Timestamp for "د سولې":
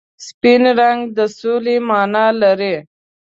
1.17-1.75